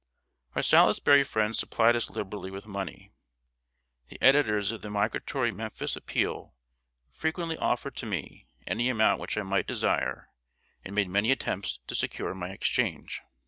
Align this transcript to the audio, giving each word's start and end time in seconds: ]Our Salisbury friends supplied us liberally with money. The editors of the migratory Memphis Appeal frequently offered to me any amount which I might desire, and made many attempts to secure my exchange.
]Our 0.55 0.63
Salisbury 0.63 1.23
friends 1.23 1.59
supplied 1.59 1.95
us 1.95 2.09
liberally 2.09 2.49
with 2.49 2.65
money. 2.65 3.11
The 4.09 4.19
editors 4.19 4.71
of 4.71 4.81
the 4.81 4.89
migratory 4.89 5.51
Memphis 5.51 5.95
Appeal 5.95 6.55
frequently 7.11 7.55
offered 7.57 7.95
to 7.97 8.07
me 8.07 8.47
any 8.65 8.89
amount 8.89 9.19
which 9.21 9.37
I 9.37 9.43
might 9.43 9.67
desire, 9.67 10.31
and 10.83 10.95
made 10.95 11.07
many 11.07 11.29
attempts 11.31 11.81
to 11.85 11.93
secure 11.93 12.33
my 12.33 12.49
exchange. 12.49 13.21